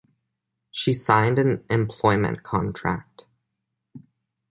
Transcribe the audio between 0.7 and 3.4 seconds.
She signed an employment contract.